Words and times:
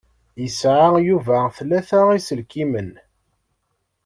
Yesεa 0.41 0.87
Yuba 1.07 1.37
tlata 1.55 2.01
iselkimen. 2.17 2.91